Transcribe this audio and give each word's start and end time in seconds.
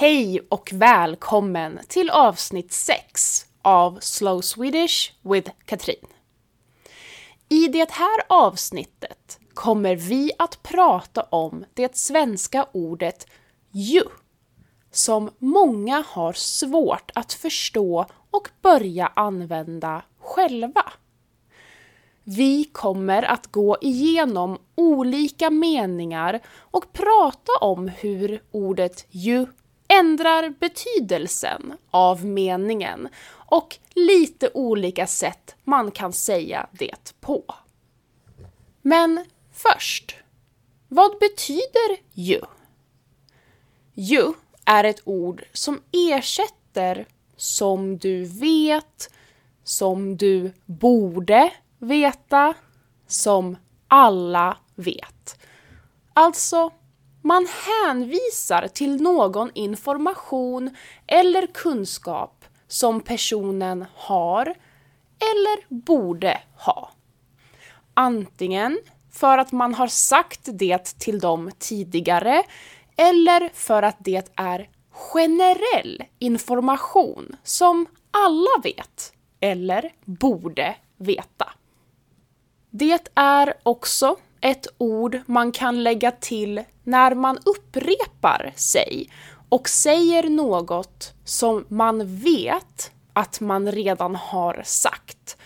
Hej 0.00 0.40
och 0.48 0.70
välkommen 0.72 1.80
till 1.88 2.10
avsnitt 2.10 2.72
6 2.72 3.46
av 3.62 3.98
Slow 4.00 4.40
Swedish 4.40 5.12
with 5.22 5.50
Katrin. 5.64 6.06
I 7.48 7.68
det 7.68 7.90
här 7.90 8.20
avsnittet 8.28 9.40
kommer 9.54 9.96
vi 9.96 10.32
att 10.38 10.62
prata 10.62 11.22
om 11.22 11.64
det 11.74 11.96
svenska 11.96 12.66
ordet 12.72 13.26
ju, 13.70 14.02
som 14.90 15.30
många 15.38 16.04
har 16.08 16.32
svårt 16.32 17.10
att 17.14 17.32
förstå 17.32 18.06
och 18.30 18.48
börja 18.62 19.06
använda 19.06 20.02
själva. 20.20 20.92
Vi 22.24 22.64
kommer 22.64 23.22
att 23.22 23.46
gå 23.46 23.76
igenom 23.80 24.58
olika 24.74 25.50
meningar 25.50 26.40
och 26.56 26.92
prata 26.92 27.52
om 27.60 27.88
hur 27.88 28.42
ordet 28.50 29.06
ju 29.10 29.46
ändrar 29.88 30.54
betydelsen 30.60 31.72
av 31.90 32.24
meningen 32.24 33.08
och 33.30 33.76
lite 33.94 34.50
olika 34.54 35.06
sätt 35.06 35.54
man 35.64 35.90
kan 35.90 36.12
säga 36.12 36.66
det 36.72 37.14
på. 37.20 37.54
Men 38.82 39.24
först, 39.52 40.16
vad 40.88 41.18
betyder 41.18 41.96
ju? 42.12 42.40
Ju 43.94 44.32
är 44.64 44.84
ett 44.84 45.00
ord 45.04 45.42
som 45.52 45.80
ersätter 45.92 47.06
som 47.36 47.98
du 47.98 48.24
vet, 48.24 49.10
som 49.64 50.16
du 50.16 50.52
borde 50.66 51.52
veta, 51.78 52.54
som 53.06 53.56
alla 53.88 54.56
vet. 54.74 55.38
Alltså, 56.14 56.70
man 57.28 57.46
hänvisar 57.66 58.68
till 58.68 59.02
någon 59.02 59.50
information 59.54 60.76
eller 61.06 61.46
kunskap 61.46 62.44
som 62.68 63.00
personen 63.00 63.84
har 63.94 64.54
eller 65.18 65.74
borde 65.84 66.40
ha. 66.56 66.90
Antingen 67.94 68.78
för 69.12 69.38
att 69.38 69.52
man 69.52 69.74
har 69.74 69.86
sagt 69.86 70.40
det 70.44 70.98
till 70.98 71.20
dem 71.20 71.50
tidigare 71.58 72.42
eller 72.96 73.50
för 73.54 73.82
att 73.82 73.96
det 73.98 74.30
är 74.36 74.68
generell 74.90 76.04
information 76.18 77.36
som 77.42 77.86
alla 78.10 78.62
vet 78.62 79.12
eller 79.40 79.92
borde 80.04 80.76
veta. 80.96 81.52
Det 82.70 83.08
är 83.14 83.54
också 83.62 84.16
ett 84.40 84.66
ord 84.78 85.20
man 85.26 85.52
kan 85.52 85.82
lägga 85.82 86.10
till 86.10 86.62
när 86.84 87.14
man 87.14 87.38
upprepar 87.44 88.52
sig 88.56 89.10
och 89.48 89.68
säger 89.68 90.22
något 90.22 91.14
som 91.24 91.64
man 91.68 92.16
vet 92.16 92.92
att 93.12 93.40
man 93.40 93.72
redan 93.72 94.14
har 94.14 94.62
sagt 94.64 95.36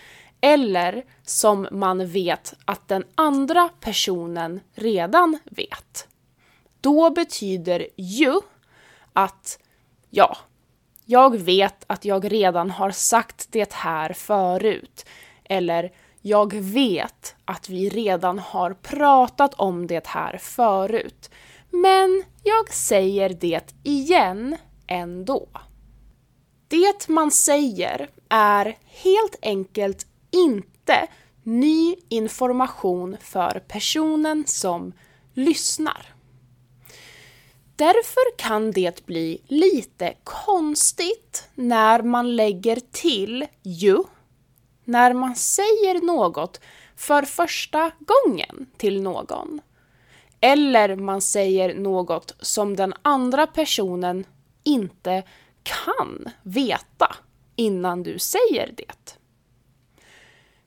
eller 0.41 1.03
som 1.25 1.67
man 1.71 2.07
vet 2.07 2.53
att 2.65 2.87
den 2.87 3.03
andra 3.15 3.69
personen 3.79 4.59
redan 4.75 5.39
vet. 5.45 6.07
Då 6.81 7.09
betyder 7.09 7.87
ju 7.95 8.33
att 9.13 9.59
ja, 10.09 10.37
jag 11.05 11.37
vet 11.37 11.83
att 11.87 12.05
jag 12.05 12.31
redan 12.31 12.71
har 12.71 12.91
sagt 12.91 13.47
det 13.51 13.73
här 13.73 14.13
förut 14.13 15.05
eller 15.43 15.91
jag 16.25 16.53
vet 16.53 17.35
att 17.45 17.69
vi 17.69 17.89
redan 17.89 18.39
har 18.39 18.73
pratat 18.73 19.53
om 19.53 19.87
det 19.87 20.07
här 20.07 20.37
förut, 20.37 21.29
men 21.69 22.23
jag 22.43 22.73
säger 22.73 23.29
det 23.29 23.73
igen 23.83 24.57
ändå. 24.87 25.47
Det 26.67 27.07
man 27.07 27.31
säger 27.31 28.09
är 28.29 28.77
helt 28.85 29.35
enkelt 29.41 30.07
inte 30.31 31.07
ny 31.43 31.95
information 32.09 33.17
för 33.21 33.63
personen 33.67 34.43
som 34.47 34.93
lyssnar. 35.33 36.13
Därför 37.75 38.37
kan 38.37 38.71
det 38.71 39.05
bli 39.05 39.41
lite 39.47 40.13
konstigt 40.23 41.49
när 41.55 42.01
man 42.01 42.35
lägger 42.35 42.79
till 42.91 43.45
ju 43.63 43.97
när 44.85 45.13
man 45.13 45.35
säger 45.35 46.01
något 46.01 46.59
för 46.95 47.23
första 47.23 47.91
gången 47.99 48.65
till 48.77 49.01
någon. 49.01 49.61
Eller 50.39 50.95
man 50.95 51.21
säger 51.21 51.75
något 51.75 52.35
som 52.39 52.75
den 52.75 52.93
andra 53.01 53.47
personen 53.47 54.25
inte 54.63 55.23
kan 55.63 56.29
veta 56.43 57.15
innan 57.55 58.03
du 58.03 58.19
säger 58.19 58.73
det. 58.77 59.17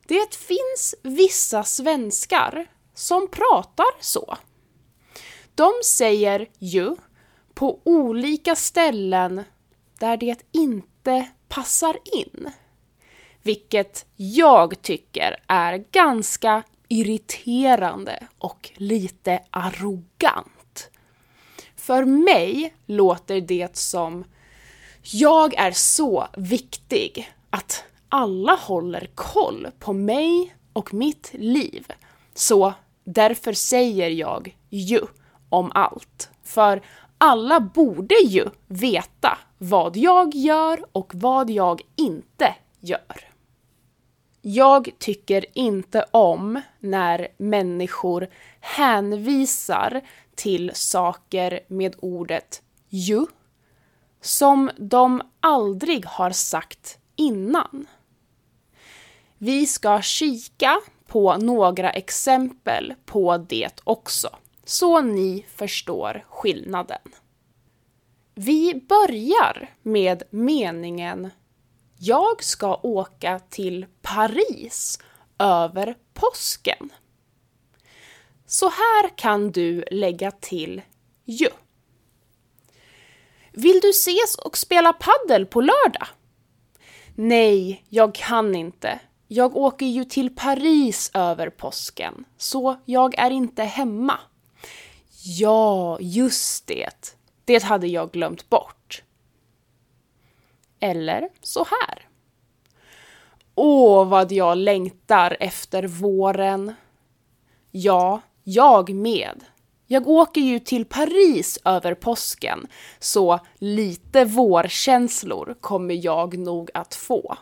Det 0.07 0.35
finns 0.35 0.95
vissa 1.03 1.65
svenskar 1.65 2.67
som 2.95 3.29
pratar 3.29 4.01
så. 4.01 4.37
De 5.55 5.73
säger 5.85 6.49
ju 6.59 6.97
på 7.55 7.81
olika 7.85 8.57
ställen 8.57 9.45
där 9.99 10.17
det 10.17 10.43
inte 10.53 11.29
passar 11.49 11.99
in. 12.05 12.51
Vilket 13.47 14.07
jag 14.17 14.83
tycker 14.83 15.37
är 15.47 15.85
ganska 15.93 16.63
irriterande 16.89 18.27
och 18.39 18.71
lite 18.75 19.41
arrogant. 19.51 20.91
För 21.77 22.05
mig 22.05 22.75
låter 22.87 23.41
det 23.41 23.77
som 23.77 24.25
jag 25.03 25.55
är 25.55 25.71
så 25.71 26.27
viktig 26.37 27.33
att 27.51 27.85
alla 28.09 28.55
håller 28.55 29.09
koll 29.15 29.69
på 29.79 29.93
mig 29.93 30.57
och 30.73 30.95
mitt 30.95 31.31
liv. 31.35 31.87
Så 32.35 32.75
därför 33.05 33.53
säger 33.53 34.09
jag 34.09 34.57
ju 34.71 35.01
om 35.49 35.71
allt. 35.75 36.31
För 36.45 36.83
alla 37.19 37.61
borde 37.61 38.15
ju 38.15 38.45
veta 38.67 39.39
vad 39.59 39.97
jag 39.97 40.35
gör 40.35 40.85
och 40.93 41.13
vad 41.15 41.51
jag 41.51 41.83
inte 41.97 42.55
gör. 42.81 43.36
Jag 44.49 44.91
tycker 44.99 45.45
inte 45.53 46.05
om 46.11 46.61
när 46.81 47.29
människor 47.37 48.29
hänvisar 48.61 50.01
till 50.35 50.71
saker 50.75 51.61
med 51.69 51.97
ordet 51.99 52.63
ju 52.89 53.27
som 54.21 54.71
de 54.77 55.23
aldrig 55.41 56.05
har 56.07 56.31
sagt 56.31 56.99
innan. 57.17 57.87
Vi 59.39 59.67
ska 59.67 60.03
kika 60.03 60.81
på 61.07 61.37
några 61.37 61.91
exempel 61.91 62.95
på 63.05 63.39
det 63.39 63.81
också, 63.85 64.29
så 64.65 65.01
ni 65.01 65.47
förstår 65.49 66.25
skillnaden. 66.29 67.03
Vi 68.35 68.75
börjar 68.89 69.71
med 69.83 70.23
meningen 70.31 71.31
jag 71.99 72.45
ska 72.45 72.81
åka 72.83 73.39
till 73.39 73.87
Paris 74.03 74.99
över 75.39 75.95
påsken. 76.15 76.93
Så 78.47 78.69
här 78.69 79.17
kan 79.17 79.51
du 79.51 79.85
lägga 79.91 80.31
till 80.31 80.83
ju. 81.25 81.49
Vill 83.53 83.81
du 83.81 83.91
ses 83.91 84.35
och 84.35 84.59
spela 84.59 84.93
paddel 84.93 85.47
på 85.47 85.61
lördag? 85.61 86.07
Nej, 87.15 87.85
jag 87.89 88.15
kan 88.15 88.55
inte. 88.55 89.01
Jag 89.29 89.57
åker 89.57 89.87
ju 89.87 90.05
till 90.05 90.37
Paris 90.37 91.11
över 91.15 91.51
påsken, 91.51 92.25
så 92.39 92.77
jag 92.85 93.19
är 93.19 93.31
inte 93.31 93.63
hemma. 93.63 94.19
Ja, 95.23 95.99
just 96.01 96.67
det. 96.67 97.17
Det 97.45 97.63
hade 97.63 97.87
jag 97.87 98.11
glömt 98.11 98.49
bort. 98.49 99.03
Eller 100.81 101.29
så 101.43 101.65
här. 101.65 102.09
Åh, 103.55 104.09
vad 104.09 104.33
jag 104.33 104.59
längtar 104.59 105.37
efter 105.41 105.87
våren. 105.87 106.75
Ja, 107.71 108.21
jag 108.45 108.95
med. 108.95 109.45
Jag 109.87 110.09
åker 110.09 110.41
ju 110.41 110.59
till 110.59 110.85
Paris 110.85 111.59
över 111.65 111.95
påsken, 111.95 112.67
så 112.99 113.41
lite 113.59 114.25
vårkänslor 114.25 115.57
kommer 115.61 115.95
jag 115.95 116.39
nog 116.39 116.71
att 116.75 116.95
få. 116.95 117.37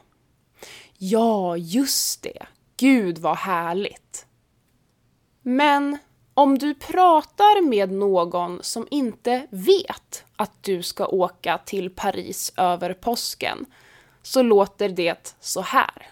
Ja, 0.99 1.57
just 1.57 2.23
det. 2.23 2.47
Gud 2.77 3.19
vad 3.19 3.37
härligt. 3.37 4.27
Men 5.43 5.99
om 6.35 6.59
du 6.59 6.75
pratar 6.75 7.69
med 7.69 7.93
någon 7.93 8.63
som 8.63 8.87
inte 8.91 9.47
vet 9.51 10.25
att 10.37 10.63
du 10.63 10.83
ska 10.83 11.07
åka 11.07 11.59
till 11.59 11.91
Paris 11.91 12.53
över 12.57 12.95
påsken 12.95 13.67
så 14.23 14.43
låter 14.43 14.89
det 14.89 15.37
så 15.41 15.61
här. 15.61 16.11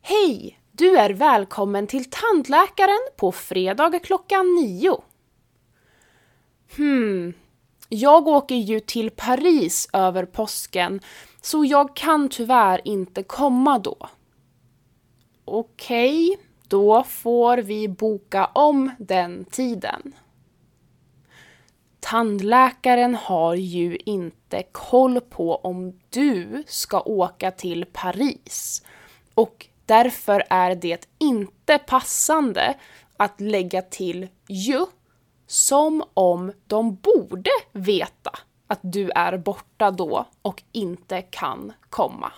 Hej! 0.00 0.58
Du 0.72 0.96
är 0.96 1.10
välkommen 1.10 1.86
till 1.86 2.04
tandläkaren 2.10 3.08
på 3.16 3.32
fredag 3.32 3.98
klockan 3.98 4.54
nio. 4.54 5.00
Hmm, 6.76 7.34
Jag 7.88 8.28
åker 8.28 8.54
ju 8.54 8.80
till 8.80 9.10
Paris 9.10 9.88
över 9.92 10.24
påsken 10.24 11.00
så 11.40 11.64
jag 11.64 11.96
kan 11.96 12.28
tyvärr 12.28 12.80
inte 12.84 13.22
komma 13.22 13.78
då. 13.78 14.08
Okej, 15.44 16.30
okay, 16.30 16.44
då 16.68 17.04
får 17.04 17.56
vi 17.58 17.88
boka 17.88 18.46
om 18.46 18.90
den 18.98 19.44
tiden. 19.44 20.12
Tandläkaren 22.00 23.14
har 23.14 23.54
ju 23.54 23.96
inte 23.96 24.62
koll 24.72 25.20
på 25.20 25.56
om 25.56 26.00
du 26.10 26.64
ska 26.66 27.00
åka 27.00 27.50
till 27.50 27.86
Paris 27.92 28.82
och 29.34 29.66
därför 29.86 30.44
är 30.50 30.74
det 30.74 31.08
inte 31.18 31.78
passande 31.78 32.74
att 33.16 33.40
lägga 33.40 33.82
till 33.82 34.28
ju 34.48 34.86
som 35.46 36.04
om 36.14 36.52
de 36.66 36.94
borde 36.94 37.50
veta 37.72 38.30
att 38.66 38.80
du 38.82 39.10
är 39.10 39.38
borta 39.38 39.90
då 39.90 40.26
och 40.42 40.62
inte 40.72 41.22
kan 41.22 41.72
komma. 41.90 42.32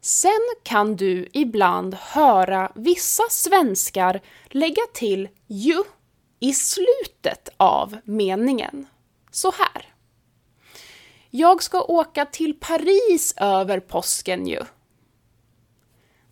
Sen 0.00 0.40
kan 0.62 0.96
du 0.96 1.28
ibland 1.32 1.94
höra 1.94 2.72
vissa 2.74 3.22
svenskar 3.30 4.20
lägga 4.50 4.82
till 4.94 5.28
ju 5.46 5.82
i 6.40 6.52
slutet 6.52 7.48
av 7.56 7.96
meningen. 8.04 8.86
Så 9.30 9.50
här. 9.50 9.94
Jag 11.30 11.62
ska 11.62 11.82
åka 11.82 12.24
till 12.24 12.54
Paris 12.60 13.34
över 13.36 13.80
påsken 13.80 14.46
ju. 14.46 14.62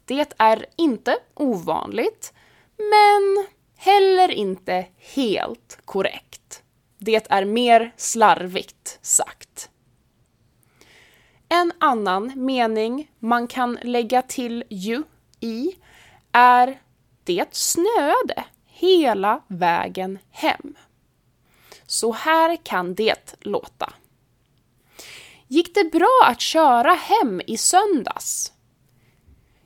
Det 0.04 0.34
är 0.38 0.66
inte 0.76 1.18
ovanligt, 1.34 2.32
men 2.76 3.46
heller 3.76 4.30
inte 4.30 4.86
helt 4.98 5.78
korrekt. 5.84 6.62
Det 6.98 7.26
är 7.30 7.44
mer 7.44 7.94
slarvigt 7.96 8.98
sagt. 9.02 9.70
En 11.48 11.72
annan 11.80 12.32
mening 12.44 13.10
man 13.18 13.46
kan 13.46 13.78
lägga 13.82 14.22
till 14.22 14.64
ju 14.68 15.02
i 15.40 15.76
är 16.32 16.80
Det 17.24 17.54
snöade 17.54 18.44
hela 18.84 19.40
vägen 19.48 20.18
hem. 20.30 20.74
Så 21.86 22.12
här 22.12 22.58
kan 22.62 22.94
det 22.94 23.34
låta. 23.40 23.92
Gick 25.46 25.74
det 25.74 25.84
bra 25.84 26.20
att 26.24 26.40
köra 26.40 26.92
hem 26.92 27.40
i 27.46 27.56
söndags? 27.56 28.52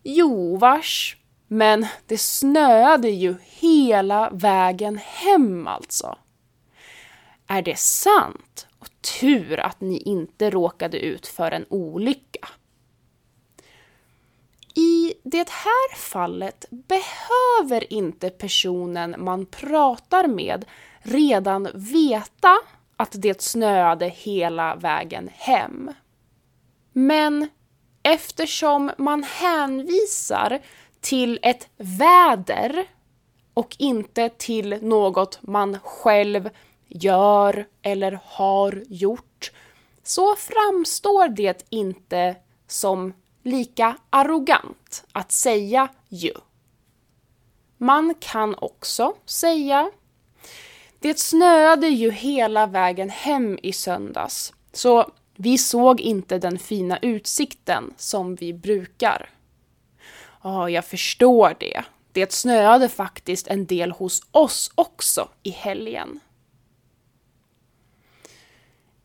Jo, 0.02 0.56
vars. 0.56 1.16
Men 1.46 1.86
det 2.06 2.18
snöade 2.18 3.10
ju 3.10 3.34
hela 3.44 4.30
vägen 4.30 4.98
hem 4.98 5.66
alltså. 5.66 6.18
Är 7.46 7.62
det 7.62 7.78
sant? 7.78 8.66
Och 8.78 8.88
tur 9.20 9.60
att 9.60 9.80
ni 9.80 9.98
inte 9.98 10.50
råkade 10.50 10.98
ut 10.98 11.26
för 11.26 11.50
en 11.50 11.66
olycka. 11.68 12.48
Det 15.30 15.48
här 15.48 15.96
fallet 15.96 16.64
behöver 16.70 17.92
inte 17.92 18.30
personen 18.30 19.14
man 19.18 19.46
pratar 19.46 20.26
med 20.26 20.64
redan 21.02 21.68
veta 21.74 22.58
att 22.96 23.12
det 23.12 23.42
snöade 23.42 24.08
hela 24.08 24.76
vägen 24.76 25.30
hem. 25.32 25.90
Men 26.92 27.48
eftersom 28.02 28.90
man 28.98 29.22
hänvisar 29.22 30.60
till 31.00 31.38
ett 31.42 31.68
väder 31.76 32.86
och 33.54 33.76
inte 33.78 34.28
till 34.28 34.78
något 34.82 35.38
man 35.42 35.78
själv 35.82 36.50
gör 36.86 37.66
eller 37.82 38.20
har 38.24 38.82
gjort 38.88 39.52
så 40.02 40.36
framstår 40.36 41.28
det 41.28 41.66
inte 41.70 42.36
som 42.66 43.12
lika 43.48 43.96
arrogant 44.10 45.04
att 45.12 45.32
säga 45.32 45.88
ju. 46.08 46.32
Man 47.76 48.14
kan 48.20 48.54
också 48.58 49.14
säga 49.26 49.90
Det 50.98 51.18
snöade 51.18 51.88
ju 51.88 52.10
hela 52.10 52.66
vägen 52.66 53.10
hem 53.10 53.58
i 53.62 53.72
söndags, 53.72 54.52
så 54.72 55.10
vi 55.36 55.58
såg 55.58 56.00
inte 56.00 56.38
den 56.38 56.58
fina 56.58 56.98
utsikten 56.98 57.94
som 57.96 58.34
vi 58.34 58.52
brukar. 58.52 59.30
Ja, 60.42 60.70
jag 60.70 60.84
förstår 60.84 61.56
det. 61.60 61.82
Det 62.12 62.32
snöade 62.32 62.88
faktiskt 62.88 63.48
en 63.48 63.66
del 63.66 63.90
hos 63.90 64.22
oss 64.30 64.72
också 64.74 65.28
i 65.42 65.50
helgen. 65.50 66.20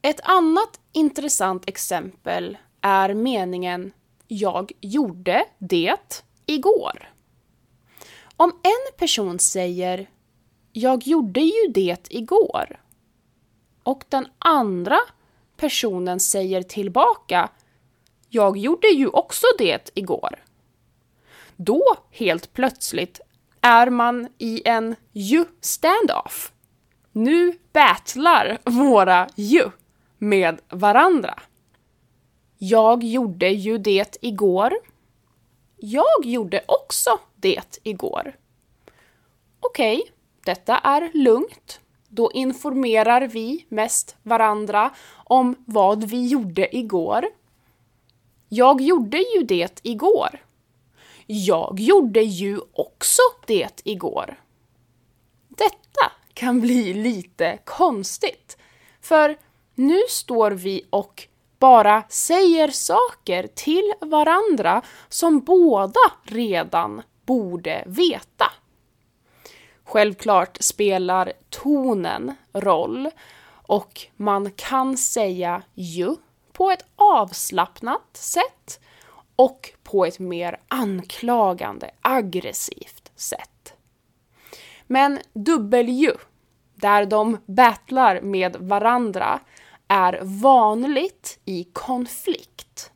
Ett 0.01 0.19
annat 0.23 0.79
intressant 0.91 1.69
exempel 1.69 2.57
är 2.81 3.13
meningen 3.13 3.91
jag 4.33 4.71
gjorde 4.81 5.45
det 5.57 6.23
igår. 6.45 7.09
Om 8.37 8.49
en 8.49 8.97
person 8.97 9.39
säger 9.39 10.09
jag 10.71 11.07
gjorde 11.07 11.41
ju 11.41 11.67
det 11.73 12.07
igår 12.09 12.79
och 13.83 14.03
den 14.09 14.27
andra 14.37 14.99
personen 15.57 16.19
säger 16.19 16.63
tillbaka 16.63 17.49
jag 18.29 18.57
gjorde 18.57 18.87
ju 18.87 19.07
också 19.07 19.45
det 19.57 19.91
igår. 19.93 20.43
Då 21.55 21.83
helt 22.11 22.53
plötsligt 22.53 23.21
är 23.61 23.89
man 23.89 24.27
i 24.37 24.61
en 24.65 24.95
ju-standoff. 25.11 26.51
Nu 27.11 27.59
battlar 27.73 28.57
våra 28.63 29.27
ju 29.35 29.69
med 30.17 30.61
varandra. 30.69 31.39
Jag 32.65 33.03
gjorde 33.03 33.49
ju 33.49 33.77
det 33.77 34.17
igår. 34.21 34.73
Jag 35.77 36.25
gjorde 36.25 36.63
också 36.65 37.19
det 37.35 37.79
igår. 37.83 38.35
Okej, 39.59 39.97
okay, 39.97 40.11
detta 40.45 40.77
är 40.77 41.11
lugnt. 41.13 41.79
Då 42.07 42.31
informerar 42.31 43.21
vi 43.27 43.65
mest 43.69 44.15
varandra 44.23 44.93
om 45.13 45.55
vad 45.65 46.03
vi 46.03 46.27
gjorde 46.27 46.77
igår. 46.77 47.25
Jag 48.49 48.81
gjorde 48.81 49.17
ju 49.17 49.43
det 49.43 49.79
igår. 49.83 50.43
Jag 51.25 51.79
gjorde 51.79 52.21
ju 52.21 52.59
också 52.73 53.21
det 53.47 53.81
igår. 53.83 54.39
Detta 55.47 56.11
kan 56.33 56.61
bli 56.61 56.93
lite 56.93 57.59
konstigt, 57.65 58.57
för 59.01 59.37
nu 59.75 59.99
står 60.09 60.51
vi 60.51 60.85
och 60.89 61.27
bara 61.63 62.03
säger 62.09 62.67
saker 62.67 63.47
till 63.47 63.93
varandra 64.01 64.81
som 65.09 65.39
båda 65.39 65.99
redan 66.23 67.01
borde 67.25 67.83
veta. 67.85 68.51
Självklart 69.83 70.57
spelar 70.59 71.33
tonen 71.49 72.35
roll 72.53 73.09
och 73.67 74.01
man 74.15 74.51
kan 74.51 74.97
säga 74.97 75.61
ju 75.73 76.15
på 76.51 76.71
ett 76.71 76.85
avslappnat 76.95 78.17
sätt 78.17 78.79
och 79.35 79.73
på 79.83 80.05
ett 80.05 80.19
mer 80.19 80.59
anklagande, 80.67 81.91
aggressivt 82.01 83.11
sätt. 83.15 83.73
Men 84.87 85.19
dubbel-ju, 85.33 86.13
där 86.75 87.05
de 87.05 87.37
battlar 87.45 88.21
med 88.21 88.55
varandra, 88.55 89.39
är 89.93 90.19
vanligt 90.21 91.39
i 91.45 91.63
konflikt. 91.73 92.91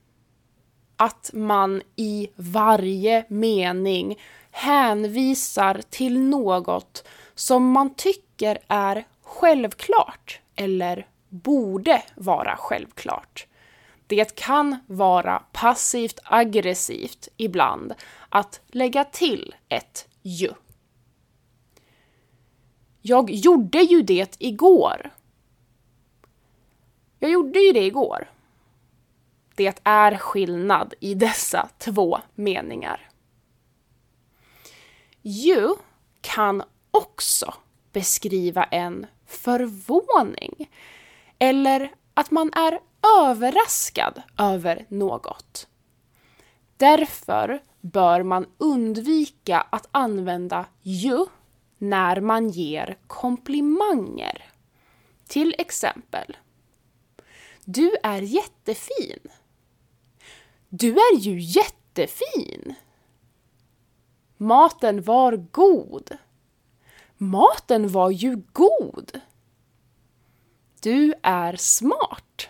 Att 0.96 1.30
man 1.34 1.82
i 1.96 2.28
varje 2.36 3.26
mening 3.28 4.20
hänvisar 4.52 5.82
till 5.90 6.20
något 6.20 7.08
som 7.36 7.72
man 7.72 7.94
tycker 7.94 8.60
är 8.68 9.08
självklart 9.22 10.40
eller 10.56 11.08
borde 11.30 12.04
vara 12.16 12.56
självklart. 12.58 13.48
Det 14.08 14.36
kan 14.36 14.76
vara 14.88 15.44
passivt 15.52 16.20
aggressivt 16.24 17.28
ibland 17.38 17.94
att 18.30 18.62
lägga 18.68 19.04
till 19.04 19.56
ett 19.70 20.08
ju. 20.22 20.52
Jag 23.02 23.32
gjorde 23.32 23.82
ju 23.82 24.02
det 24.02 24.36
igår. 24.40 25.12
Jag 27.20 27.32
gjorde 27.32 27.60
ju 27.60 27.72
det 27.72 27.86
igår. 27.86 28.30
Det 29.56 29.80
är 29.84 30.18
skillnad 30.18 30.94
i 31.00 31.14
dessa 31.14 31.70
två 31.78 32.20
meningar. 32.36 33.10
Ju 35.22 35.70
kan 36.22 36.64
också 36.92 37.54
beskriva 37.92 38.64
en 38.64 39.06
förvåning 39.26 40.70
eller 41.40 41.92
att 42.14 42.32
man 42.32 42.54
är 42.54 42.80
överraskad 43.22 44.22
över 44.38 44.86
något. 44.90 45.68
Därför 46.78 47.60
bör 47.82 48.24
man 48.24 48.46
undvika 48.58 49.60
att 49.70 49.88
använda 49.92 50.66
ju 50.82 51.26
när 51.78 52.22
man 52.22 52.50
ger 52.50 52.98
komplimanger. 53.08 54.46
Till 55.28 55.56
exempel. 55.58 56.38
Du 57.70 57.96
är 58.04 58.22
jättefin. 58.22 59.20
Du 60.70 60.92
är 60.92 61.18
ju 61.18 61.40
jättefin. 61.40 62.76
Maten 64.38 65.02
var 65.02 65.36
god. 65.52 66.18
Maten 67.18 67.88
var 67.88 68.10
ju 68.10 68.42
god. 68.54 69.22
Du 70.82 71.14
är 71.24 71.56
smart. 71.56 72.48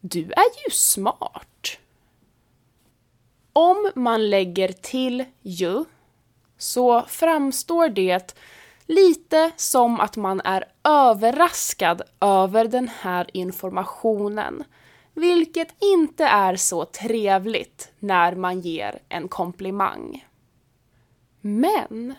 Du 0.00 0.22
är 0.22 0.64
ju 0.64 0.70
smart. 0.70 1.78
Om 3.52 3.92
man 3.94 4.30
lägger 4.30 4.72
till 4.72 5.24
ju 5.42 5.84
så 6.58 7.02
framstår 7.02 7.88
det 7.88 8.34
lite 8.86 9.52
som 9.56 10.00
att 10.00 10.16
man 10.16 10.40
är 10.44 10.64
överraskad 10.84 12.02
över 12.20 12.64
den 12.64 12.88
här 12.88 13.30
informationen. 13.32 14.64
Vilket 15.14 15.82
inte 15.82 16.24
är 16.24 16.56
så 16.56 16.84
trevligt 16.84 17.92
när 17.98 18.34
man 18.34 18.60
ger 18.60 18.98
en 19.08 19.28
komplimang. 19.28 20.26
Men 21.40 22.14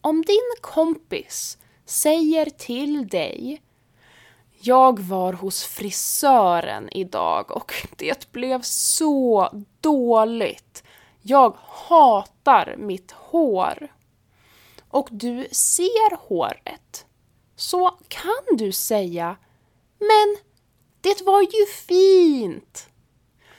om 0.00 0.22
din 0.22 0.54
kompis 0.60 1.58
säger 1.84 2.46
till 2.46 3.08
dig 3.08 3.62
jag 4.62 4.98
var 5.00 5.32
hos 5.32 5.64
frisören 5.64 6.88
idag 6.92 7.50
och 7.50 7.72
det 7.96 8.32
blev 8.32 8.60
så 8.62 9.48
dåligt. 9.80 10.82
Jag 11.22 11.56
hatar 11.58 12.74
mitt 12.78 13.10
hår. 13.10 13.88
Och 14.90 15.08
du 15.10 15.48
ser 15.50 16.16
håret. 16.16 17.06
Så 17.56 17.98
kan 18.08 18.56
du 18.56 18.72
säga 18.72 19.36
Men 19.98 20.36
det 21.00 21.22
var 21.22 21.40
ju 21.40 21.66
fint! 21.66 22.86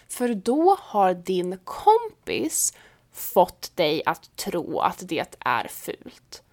För 0.08 0.34
då 0.34 0.78
har 0.80 1.14
din 1.14 1.58
kompis 1.64 2.74
fått 3.12 3.76
dig 3.76 4.04
att 4.06 4.36
tro 4.36 4.80
att 4.80 5.08
det 5.08 5.36
är 5.40 5.68
fult. 5.68 6.44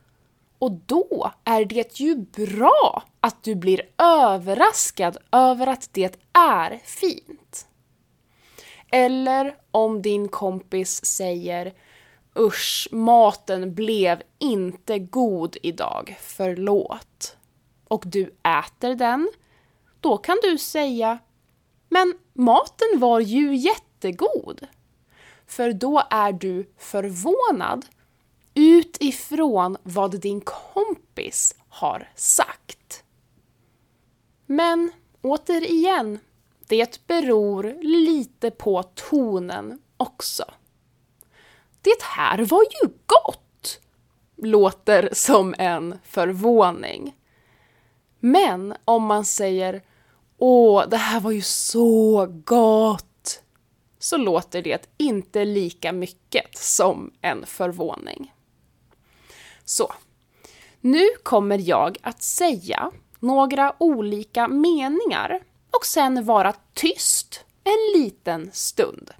Och 0.59 0.73
då 0.73 1.33
är 1.45 1.65
det 1.65 2.01
ju 2.01 2.17
bra 2.17 3.03
att 3.21 3.43
du 3.43 3.55
blir 3.55 3.83
överraskad 3.99 5.17
över 5.33 5.67
att 5.67 5.89
det 5.93 6.19
är 6.33 6.81
fint. 6.85 7.67
Eller 8.91 9.57
om 9.71 10.03
din 10.03 10.29
kompis 10.29 11.05
säger 11.05 11.75
Usch, 12.39 12.89
maten 12.91 13.75
blev 13.75 14.23
inte 14.39 14.99
god 14.99 15.57
idag, 15.63 16.19
förlåt. 16.21 17.37
Och 17.89 18.05
du 18.07 18.23
äter 18.43 18.95
den, 18.95 19.31
då 20.01 20.17
kan 20.17 20.39
du 20.43 20.59
säga 20.59 21.19
Men 21.89 22.19
maten 22.33 22.89
var 22.97 23.21
ju 23.21 23.57
jättegod. 23.57 24.67
För 25.47 25.73
då 25.73 26.03
är 26.11 26.33
du 26.33 26.71
förvånad 26.79 27.87
utifrån 28.55 29.77
vad 29.83 30.21
din 30.21 30.41
kompis 30.41 31.55
har 31.69 32.13
sagt. 32.15 33.05
Men 34.47 34.93
återigen, 35.23 36.19
det 36.67 37.07
beror 37.07 37.77
lite 37.83 38.51
på 38.51 38.83
tonen 38.83 39.79
också. 39.97 40.45
Det 41.89 42.03
här 42.03 42.39
var 42.39 42.63
ju 42.63 42.89
gott! 43.07 43.81
Låter 44.37 45.09
som 45.13 45.55
en 45.59 45.99
förvåning. 46.05 47.17
Men 48.21 48.75
om 48.85 49.03
man 49.03 49.25
säger 49.25 49.83
Åh, 50.39 50.89
det 50.89 50.97
här 50.97 51.21
var 51.21 51.31
ju 51.31 51.43
så 51.43 52.27
gott! 52.45 53.43
Så 53.99 54.17
låter 54.17 54.63
det 54.63 54.91
inte 54.97 55.45
lika 55.45 55.93
mycket 55.93 56.57
som 56.57 57.13
en 57.21 57.47
förvåning. 57.47 58.33
Så, 59.65 59.93
nu 60.81 61.05
kommer 61.23 61.59
jag 61.59 61.99
att 62.03 62.23
säga 62.23 62.91
några 63.19 63.75
olika 63.79 64.49
meningar 64.49 65.41
och 65.71 65.87
sen 65.87 66.25
vara 66.25 66.55
tyst 66.75 67.45
en 67.65 68.01
liten 68.01 68.51
stund. 68.53 69.11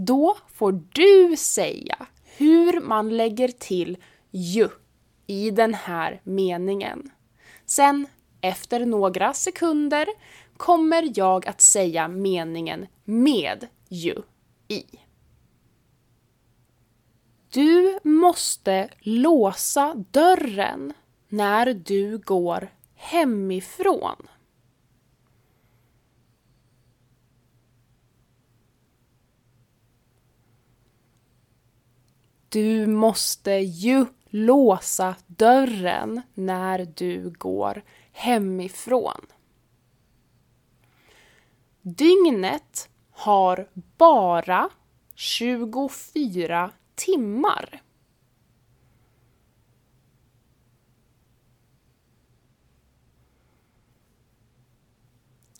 Då 0.00 0.36
får 0.54 0.80
du 0.92 1.36
säga 1.36 2.06
hur 2.36 2.80
man 2.80 3.16
lägger 3.16 3.48
till 3.48 3.96
ju 4.30 4.68
i 5.26 5.50
den 5.50 5.74
här 5.74 6.20
meningen. 6.24 7.10
Sen, 7.66 8.06
efter 8.40 8.86
några 8.86 9.34
sekunder, 9.34 10.06
kommer 10.56 11.12
jag 11.18 11.46
att 11.46 11.60
säga 11.60 12.08
meningen 12.08 12.86
med 13.04 13.66
ju 13.88 14.14
i. 14.68 14.84
Du 17.50 17.98
måste 18.02 18.88
låsa 19.00 19.94
dörren 19.94 20.92
när 21.28 21.74
du 21.74 22.18
går 22.18 22.68
hemifrån. 22.94 24.28
Du 32.48 32.86
måste 32.86 33.50
ju 33.52 34.06
låsa 34.30 35.16
dörren 35.26 36.22
när 36.34 36.84
du 36.96 37.30
går 37.30 37.82
hemifrån. 38.12 39.26
Dygnet 41.82 42.90
har 43.10 43.68
bara 43.96 44.70
24 45.14 46.70
timmar. 46.94 47.82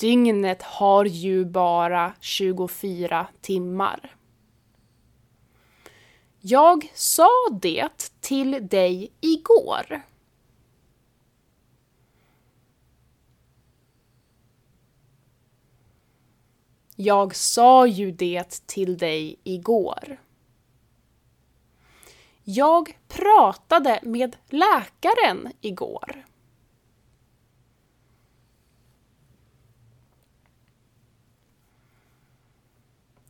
Dygnet 0.01 0.63
har 0.63 1.05
ju 1.05 1.45
bara 1.45 2.13
24 2.21 3.27
timmar. 3.41 4.18
Jag 6.41 6.91
sa 6.95 7.29
det 7.61 8.13
till 8.21 8.69
dig 8.69 9.13
igår. 9.21 10.03
Jag 16.97 17.37
sa 17.37 17.87
ju 17.87 18.13
det 18.13 18.67
till 18.67 18.99
dig 18.99 19.37
igår. 19.45 20.21
Jag 22.45 22.99
pratade 23.09 24.01
med 24.03 24.37
läkaren 24.49 25.53
igår. 25.61 26.28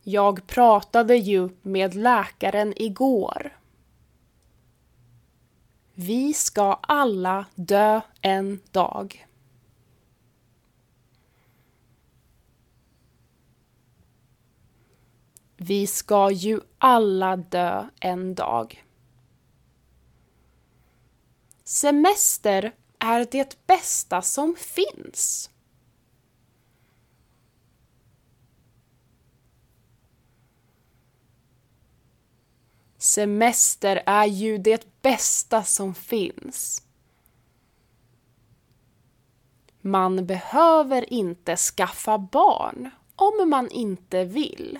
Jag 0.09 0.47
pratade 0.47 1.15
ju 1.15 1.49
med 1.61 1.95
läkaren 1.95 2.73
igår. 2.81 3.57
Vi 5.93 6.33
ska 6.33 6.73
alla 6.73 7.45
dö 7.55 8.01
en 8.21 8.59
dag. 8.71 9.27
Vi 15.57 15.87
ska 15.87 16.31
ju 16.31 16.59
alla 16.77 17.37
dö 17.37 17.87
en 17.99 18.35
dag. 18.35 18.85
Semester 21.63 22.75
är 22.99 23.27
det 23.31 23.67
bästa 23.67 24.21
som 24.21 24.55
finns. 24.55 25.49
Semester 33.01 34.03
är 34.05 34.25
ju 34.25 34.57
det 34.57 35.01
bästa 35.01 35.63
som 35.63 35.95
finns. 35.95 36.83
Man 39.81 40.25
behöver 40.25 41.13
inte 41.13 41.55
skaffa 41.55 42.17
barn 42.17 42.89
om 43.15 43.49
man 43.49 43.69
inte 43.69 44.23
vill. 44.23 44.79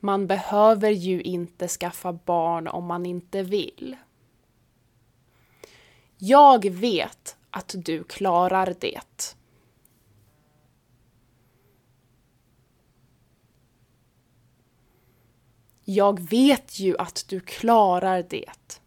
Man 0.00 0.26
behöver 0.26 0.90
ju 0.90 1.22
inte 1.22 1.68
skaffa 1.68 2.12
barn 2.12 2.68
om 2.68 2.84
man 2.84 3.06
inte 3.06 3.42
vill. 3.42 3.96
Jag 6.18 6.70
vet 6.70 7.36
att 7.50 7.74
du 7.78 8.04
klarar 8.04 8.74
det. 8.80 9.36
Jag 15.88 16.20
vet 16.30 16.78
ju 16.78 16.96
att 16.98 17.24
du 17.28 17.40
klarar 17.40 18.26
det. 18.30 18.80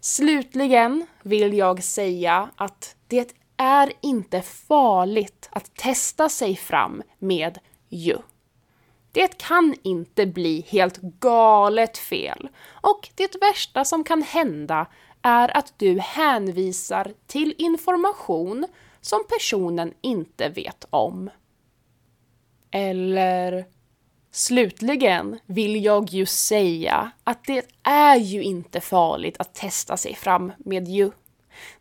Slutligen 0.00 1.06
vill 1.22 1.54
jag 1.54 1.84
säga 1.84 2.50
att 2.56 2.96
det 3.06 3.34
är 3.56 3.92
inte 4.00 4.42
farligt 4.42 5.48
att 5.52 5.76
testa 5.76 6.28
sig 6.28 6.56
fram 6.56 7.02
med 7.18 7.58
ju. 7.88 8.16
Det 9.12 9.38
kan 9.38 9.74
inte 9.82 10.26
bli 10.26 10.64
helt 10.68 10.98
galet 10.98 11.98
fel 11.98 12.48
och 12.70 13.08
det 13.14 13.34
värsta 13.40 13.84
som 13.84 14.04
kan 14.04 14.22
hända 14.22 14.86
är 15.22 15.56
att 15.56 15.78
du 15.78 15.98
hänvisar 15.98 17.12
till 17.26 17.54
information 17.58 18.66
som 19.00 19.20
personen 19.28 19.94
inte 20.00 20.48
vet 20.48 20.84
om. 20.90 21.30
Eller 22.70 23.64
Slutligen 24.34 25.38
vill 25.46 25.84
jag 25.84 26.10
ju 26.10 26.26
säga 26.26 27.10
att 27.24 27.44
det 27.44 27.66
är 27.82 28.16
ju 28.16 28.42
inte 28.42 28.80
farligt 28.80 29.36
att 29.38 29.54
testa 29.54 29.96
sig 29.96 30.14
fram 30.14 30.52
med 30.58 30.88
ju. 30.88 31.10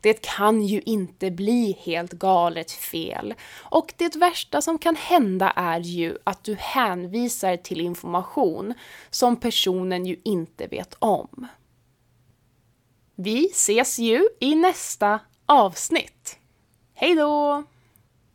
Det 0.02 0.22
kan 0.22 0.62
ju 0.62 0.82
inte 0.82 1.32
bli 1.32 1.78
helt 1.80 2.12
galet 2.12 2.72
fel. 2.72 3.34
Och 3.54 3.94
det 3.98 4.16
värsta 4.16 4.62
som 4.62 4.78
kan 4.78 4.96
hända 4.96 5.50
är 5.50 5.80
ju 5.80 6.18
att 6.24 6.44
du 6.44 6.56
hänvisar 6.60 7.58
till 7.58 7.82
information 7.82 8.74
som 9.10 9.36
personen 9.36 10.06
ju 10.06 10.20
inte 10.24 10.68
vet 10.68 10.96
om. 11.00 11.48
Vi 13.16 13.46
ses 13.46 14.00
ju 14.00 14.28
i 14.40 14.56
nästa 14.56 15.20
avsnitt. 15.46 16.38
Hej 16.94 17.16
då! 17.16 17.64